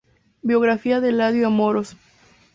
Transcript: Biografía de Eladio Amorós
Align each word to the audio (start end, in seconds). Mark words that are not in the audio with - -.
Biografía 0.41 0.99
de 0.99 1.09
Eladio 1.09 1.45
Amorós 1.45 1.95